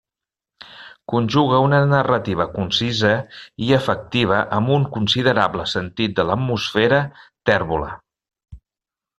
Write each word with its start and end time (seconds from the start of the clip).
Conjuga 1.11 1.59
una 1.65 1.81
narrativa 1.91 2.47
concisa 2.55 3.11
i 3.65 3.69
efectiva 3.79 4.41
amb 4.59 4.73
un 4.79 4.89
considerable 4.97 5.69
sentit 5.77 6.19
de 6.21 6.29
l'atmosfera 6.31 7.03
tèrbola. 7.53 7.93